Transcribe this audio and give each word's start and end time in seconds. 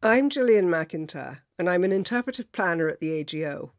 I'm 0.00 0.30
Gillian 0.30 0.66
McIntyre, 0.66 1.40
and 1.58 1.68
I'm 1.68 1.82
an 1.82 1.90
interpretive 1.90 2.52
planner 2.52 2.88
at 2.88 3.00
the 3.00 3.10
AGO. 3.18 3.72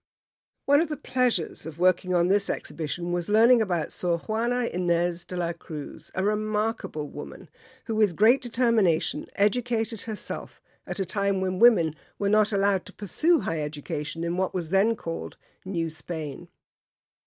One 0.65 0.81
of 0.81 0.89
the 0.89 0.97
pleasures 0.97 1.65
of 1.65 1.79
working 1.79 2.13
on 2.13 2.27
this 2.27 2.49
exhibition 2.49 3.13
was 3.13 3.29
learning 3.29 3.61
about 3.61 3.93
Sor 3.93 4.17
Juana 4.17 4.65
Inez 4.65 5.23
de 5.23 5.37
la 5.37 5.53
Cruz, 5.53 6.11
a 6.13 6.21
remarkable 6.21 7.07
woman 7.07 7.47
who, 7.85 7.95
with 7.95 8.17
great 8.17 8.41
determination, 8.41 9.27
educated 9.35 10.01
herself 10.01 10.59
at 10.85 10.99
a 10.99 11.05
time 11.05 11.39
when 11.39 11.57
women 11.57 11.95
were 12.17 12.27
not 12.27 12.51
allowed 12.51 12.85
to 12.87 12.93
pursue 12.93 13.39
higher 13.39 13.63
education 13.63 14.25
in 14.25 14.35
what 14.35 14.53
was 14.53 14.71
then 14.71 14.97
called 14.97 15.37
New 15.63 15.89
Spain. 15.89 16.49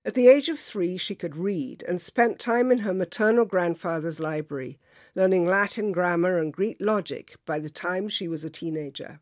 At 0.05 0.15
the 0.15 0.27
age 0.27 0.49
of 0.49 0.59
three, 0.59 0.97
she 0.97 1.15
could 1.15 1.37
read 1.37 1.85
and 1.87 2.01
spent 2.01 2.41
time 2.41 2.73
in 2.73 2.79
her 2.79 2.93
maternal 2.93 3.45
grandfather's 3.45 4.19
library, 4.19 4.81
learning 5.15 5.47
Latin 5.47 5.93
grammar 5.93 6.39
and 6.39 6.53
Greek 6.53 6.79
logic 6.81 7.37
by 7.47 7.61
the 7.61 7.71
time 7.71 8.09
she 8.09 8.27
was 8.27 8.43
a 8.43 8.51
teenager. 8.51 9.21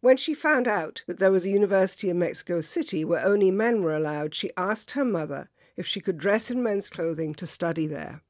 When 0.00 0.16
she 0.16 0.34
found 0.34 0.68
out 0.68 1.02
that 1.08 1.18
there 1.18 1.32
was 1.32 1.44
a 1.44 1.50
university 1.50 2.08
in 2.08 2.20
Mexico 2.20 2.60
City 2.60 3.04
where 3.04 3.26
only 3.26 3.50
men 3.50 3.82
were 3.82 3.96
allowed, 3.96 4.34
she 4.34 4.52
asked 4.56 4.92
her 4.92 5.04
mother 5.04 5.48
if 5.76 5.86
she 5.86 6.00
could 6.00 6.18
dress 6.18 6.52
in 6.52 6.62
men's 6.62 6.88
clothing 6.88 7.34
to 7.34 7.46
study 7.46 7.88
there. 7.88 8.22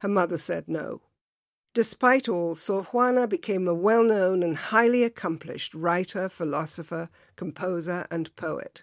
Her 0.00 0.08
mother 0.08 0.36
said 0.36 0.68
no. 0.68 1.00
Despite 1.72 2.28
all, 2.28 2.56
Sor 2.56 2.82
Juana 2.82 3.26
became 3.26 3.66
a 3.66 3.74
well 3.74 4.04
known 4.04 4.42
and 4.42 4.56
highly 4.56 5.04
accomplished 5.04 5.72
writer, 5.72 6.28
philosopher, 6.28 7.08
composer, 7.36 8.06
and 8.10 8.34
poet. 8.36 8.82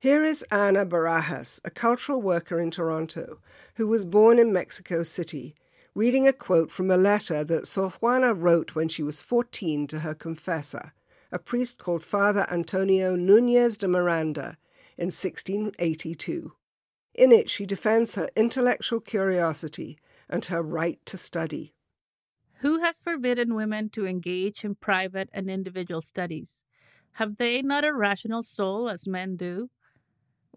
Here 0.00 0.22
is 0.22 0.44
Ana 0.44 0.86
Barajas, 0.86 1.60
a 1.64 1.70
cultural 1.70 2.22
worker 2.22 2.60
in 2.60 2.70
Toronto, 2.70 3.40
who 3.74 3.88
was 3.88 4.04
born 4.04 4.38
in 4.38 4.52
Mexico 4.52 5.02
City, 5.02 5.56
reading 5.92 6.28
a 6.28 6.32
quote 6.32 6.70
from 6.70 6.88
a 6.88 6.96
letter 6.96 7.42
that 7.42 7.66
Sor 7.66 7.90
Juana 7.90 8.32
wrote 8.32 8.76
when 8.76 8.88
she 8.88 9.02
was 9.02 9.22
14 9.22 9.88
to 9.88 9.98
her 9.98 10.14
confessor, 10.14 10.92
a 11.32 11.40
priest 11.40 11.78
called 11.78 12.04
Father 12.04 12.46
Antonio 12.48 13.16
Nunez 13.16 13.76
de 13.76 13.88
Miranda, 13.88 14.56
in 14.96 15.06
1682. 15.06 16.52
In 17.14 17.32
it, 17.32 17.50
she 17.50 17.66
defends 17.66 18.14
her 18.14 18.28
intellectual 18.36 19.00
curiosity 19.00 19.98
and 20.28 20.44
her 20.44 20.62
right 20.62 21.04
to 21.06 21.18
study. 21.18 21.74
Who 22.60 22.78
has 22.78 23.00
forbidden 23.00 23.56
women 23.56 23.90
to 23.90 24.06
engage 24.06 24.64
in 24.64 24.76
private 24.76 25.28
and 25.32 25.50
individual 25.50 26.02
studies? 26.02 26.64
Have 27.14 27.38
they 27.38 27.62
not 27.62 27.84
a 27.84 27.92
rational 27.92 28.44
soul 28.44 28.88
as 28.88 29.08
men 29.08 29.34
do? 29.34 29.70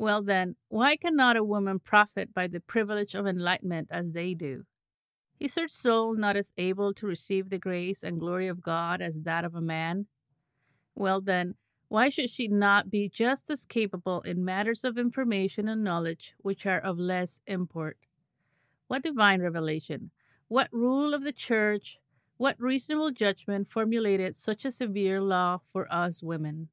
Well, 0.01 0.23
then, 0.23 0.55
why 0.67 0.95
cannot 0.95 1.37
a 1.37 1.43
woman 1.43 1.77
profit 1.77 2.33
by 2.33 2.47
the 2.47 2.59
privilege 2.59 3.13
of 3.13 3.27
enlightenment 3.27 3.89
as 3.91 4.13
they 4.13 4.33
do? 4.33 4.65
Is 5.39 5.53
her 5.53 5.67
soul 5.67 6.15
not 6.15 6.35
as 6.35 6.55
able 6.57 6.91
to 6.95 7.05
receive 7.05 7.51
the 7.51 7.59
grace 7.59 8.01
and 8.01 8.19
glory 8.19 8.47
of 8.47 8.63
God 8.63 8.99
as 8.99 9.21
that 9.21 9.45
of 9.45 9.53
a 9.53 9.61
man? 9.61 10.07
Well, 10.95 11.21
then, 11.21 11.53
why 11.87 12.09
should 12.09 12.31
she 12.31 12.47
not 12.47 12.89
be 12.89 13.09
just 13.09 13.51
as 13.51 13.63
capable 13.63 14.21
in 14.21 14.43
matters 14.43 14.83
of 14.83 14.97
information 14.97 15.67
and 15.67 15.83
knowledge 15.83 16.33
which 16.39 16.65
are 16.65 16.79
of 16.79 16.97
less 16.97 17.39
import? 17.45 17.99
What 18.87 19.03
divine 19.03 19.43
revelation, 19.43 20.09
what 20.47 20.73
rule 20.73 21.13
of 21.13 21.21
the 21.21 21.31
Church, 21.31 21.99
what 22.37 22.59
reasonable 22.59 23.11
judgment 23.11 23.69
formulated 23.69 24.35
such 24.35 24.65
a 24.65 24.71
severe 24.71 25.21
law 25.21 25.59
for 25.71 25.85
us 25.93 26.23
women? 26.23 26.69